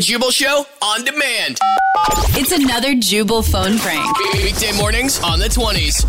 [0.00, 1.58] Jubal Show on demand.
[2.36, 4.16] It's another Jubal phone prank.
[4.34, 6.04] Weekday mornings on the 20s.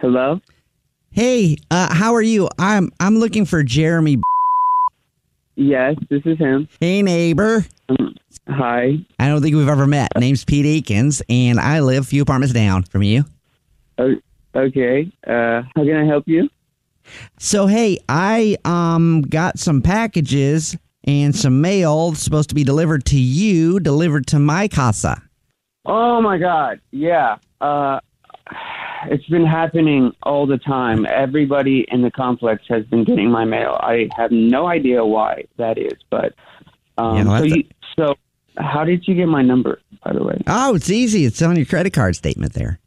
[0.00, 0.40] Hello?
[1.10, 2.48] Hey, uh, how are you?
[2.58, 4.20] I'm I'm looking for Jeremy.
[5.56, 6.68] Yes, this is him.
[6.80, 7.64] Hey, neighbor.
[7.88, 8.14] Um,
[8.48, 8.98] hi.
[9.18, 10.08] I don't think we've ever met.
[10.18, 13.24] Name's Pete Ekens, and I live a few apartments down from you.
[13.96, 14.14] Oh,
[14.54, 15.10] okay.
[15.26, 16.48] Uh, how can I help you?
[17.38, 23.18] So hey, I um got some packages and some mail supposed to be delivered to
[23.18, 25.22] you, delivered to my casa.
[25.84, 26.80] Oh my God.
[26.92, 27.36] Yeah.
[27.60, 28.00] Uh,
[29.06, 31.04] it's been happening all the time.
[31.06, 33.76] Everybody in the complex has been getting my mail.
[33.80, 36.34] I have no idea why that is, but
[36.96, 38.14] um, Yeah, so that's a- so
[38.56, 39.80] how did you get my number?
[40.04, 41.24] By the way, Oh, it's easy.
[41.26, 42.78] It's on your credit card statement there.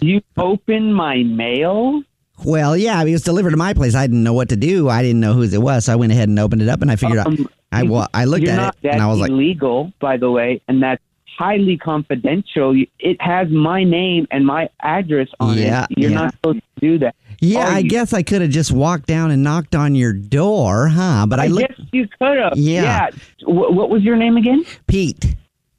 [0.00, 2.02] you open my mail.
[2.44, 3.94] Well, yeah, it was delivered to my place.
[3.94, 4.88] I didn't know what to do.
[4.88, 6.90] I didn't know whose it was, so I went ahead and opened it up, and
[6.90, 7.26] I figured out.
[7.26, 10.60] Um, I well, I looked at it, and I was like, illegal, by the way,
[10.68, 11.02] and that's
[11.38, 12.74] highly confidential.
[12.98, 15.98] It has my name and my address on Yeah, it.
[15.98, 16.16] You're yeah.
[16.18, 17.14] not supposed to do that.
[17.40, 20.88] "Yeah, I you- guess I could have just walked down and knocked on your door,
[20.88, 22.52] huh?" But I, I looked, guess you could have.
[22.56, 23.10] Yeah.
[23.44, 24.64] Wh- what was your name again?
[24.86, 25.36] Pete,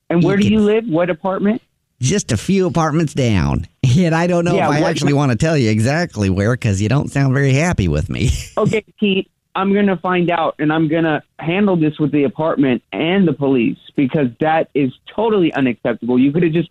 [0.10, 0.88] And where do you live?
[0.88, 1.62] What apartment?
[2.02, 3.68] just a few apartments down,
[4.00, 6.82] and I don't know Yeah, if I actually want to tell you exactly where because
[6.82, 8.30] you don't sound very happy with me.
[8.58, 9.30] Okay, Pete.
[9.56, 13.78] I'm gonna find out, and I'm gonna handle this with the apartment and the police
[13.96, 16.18] because that is totally unacceptable.
[16.20, 16.70] You could have just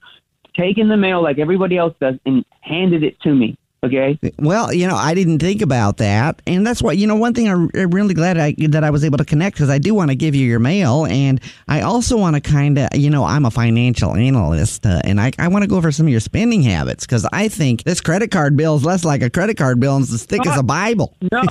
[0.56, 3.58] taken the mail like everybody else does and handed it to me.
[3.82, 4.18] Okay.
[4.38, 7.48] Well, you know, I didn't think about that, and that's why you know one thing
[7.48, 10.10] I'm I'm really glad I, that I was able to connect because I do want
[10.10, 13.46] to give you your mail, and I also want to kind of you know I'm
[13.46, 16.62] a financial analyst, uh, and I I want to go over some of your spending
[16.62, 19.96] habits because I think this credit card bill is less like a credit card bill
[19.96, 21.16] and it's as thick as a Bible.
[21.32, 21.42] No.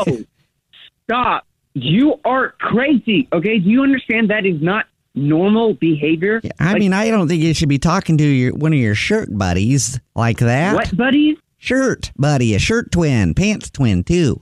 [1.09, 1.47] Stop.
[1.73, 3.27] You are crazy.
[3.33, 3.57] Okay.
[3.57, 4.85] Do you understand that is not
[5.15, 6.41] normal behavior?
[6.59, 8.93] I Like, mean, I don't think you should be talking to your one of your
[8.95, 10.75] shirt buddies like that.
[10.75, 11.37] what, buddies?
[11.59, 12.55] Shirt buddy?
[12.55, 14.41] A shirt twin, pants twin too.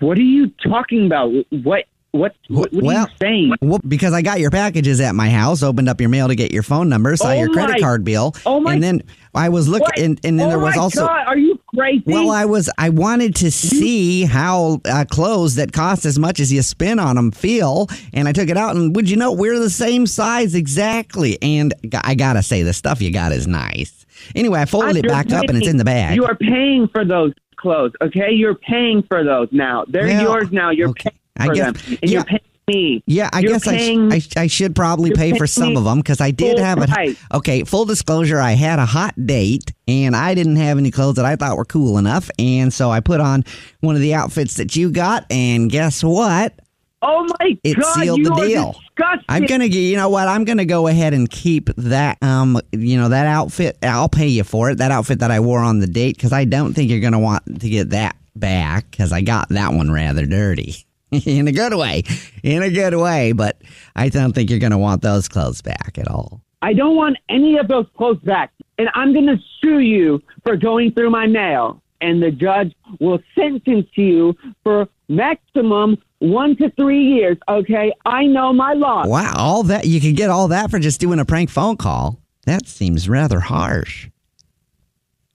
[0.00, 1.32] What are you talking about?
[1.50, 1.84] What?
[2.12, 2.34] What?
[2.48, 3.52] What, what well, are you saying?
[3.60, 6.52] Well, because I got your packages at my house, opened up your mail to get
[6.52, 9.02] your phone number, saw Oh your credit card bill, oh my- and then
[9.34, 11.06] I was looking, and, and then oh there was my also.
[11.06, 12.02] God, are you crazy?
[12.06, 12.70] Well, I was.
[12.78, 17.16] I wanted to see how uh, clothes that cost as much as you spend on
[17.16, 20.54] them feel, and I took it out, and would you know we're the same size
[20.54, 21.38] exactly?
[21.42, 21.74] And
[22.04, 24.06] I gotta say, the stuff you got is nice.
[24.34, 26.16] Anyway, I folded it back up, and it's in the bag.
[26.16, 28.30] You are paying for those clothes, okay?
[28.32, 29.84] You're paying for those now.
[29.88, 30.70] They're yours now.
[30.70, 31.10] You're okay.
[31.10, 32.16] paying I for guess- them, and yeah.
[32.16, 33.02] you're paying me.
[33.06, 35.82] Yeah, I You're guess I, sh- I, sh- I should probably pay for some of
[35.84, 37.18] them because I did have a price.
[37.34, 37.64] okay.
[37.64, 41.34] Full disclosure, I had a hot date and I didn't have any clothes that I
[41.36, 43.44] thought were cool enough, and so I put on
[43.80, 46.54] one of the outfits that you got, and guess what?
[47.00, 47.94] Oh my It God!
[47.94, 48.72] sealed you the are deal.
[48.72, 49.24] Disgusting.
[49.28, 50.26] I'm gonna, you know what?
[50.26, 53.78] I'm gonna go ahead and keep that, um, you know, that outfit.
[53.84, 54.78] I'll pay you for it.
[54.78, 57.60] That outfit that I wore on the date because I don't think you're gonna want
[57.60, 60.84] to get that back because I got that one rather dirty.
[61.26, 62.02] in a good way,
[62.42, 63.60] in a good way, but
[63.96, 66.42] I don't think you're going to want those clothes back at all.
[66.60, 68.52] I don't want any of those clothes back.
[68.78, 71.82] And I'm going to sue you for going through my mail.
[72.00, 77.36] And the judge will sentence you for maximum one to three years.
[77.48, 77.92] Okay.
[78.04, 79.06] I know my law.
[79.06, 82.20] Wow, all that you can get all that for just doing a prank phone call.
[82.44, 84.08] That seems rather harsh.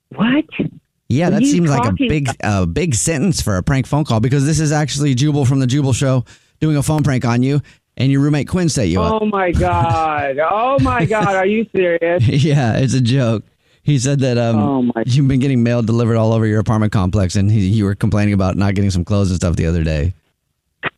[0.10, 0.46] What?
[1.14, 4.46] Yeah, that seems like a big a big sentence for a prank phone call because
[4.46, 6.26] this is actually Jubal from the Jubal show
[6.60, 7.62] doing a phone prank on you
[7.98, 9.22] and your roommate Quinn set you up.
[9.22, 10.38] Oh my God.
[10.40, 11.28] Oh my God.
[11.36, 12.28] Are you serious?
[12.28, 13.44] yeah, it's a joke.
[13.84, 16.94] He said that um, Oh, my- you've been getting mail delivered all over your apartment
[16.94, 19.84] complex, and he, you were complaining about not getting some clothes and stuff the other
[19.84, 20.14] day.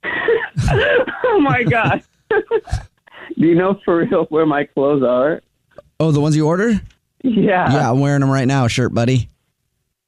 [0.70, 2.04] oh my God.
[2.30, 5.42] Do you know for real where my clothes are?
[6.00, 6.80] Oh, the ones you ordered?
[7.24, 7.72] Yeah.
[7.74, 9.30] yeah, I'm wearing them right now, shirt buddy.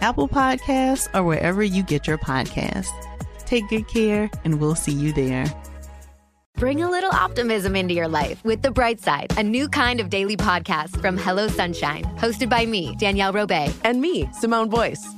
[0.00, 2.88] Apple Podcasts, or wherever you get your podcasts.
[3.46, 5.46] Take good care, and we'll see you there.
[6.56, 10.10] Bring a little optimism into your life with The Bright Side, a new kind of
[10.10, 13.72] daily podcast from Hello Sunshine, hosted by me, Danielle Robay.
[13.84, 15.17] And me, Simone Boyce.